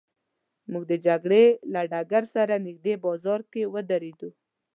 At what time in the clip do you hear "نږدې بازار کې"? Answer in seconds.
2.67-3.63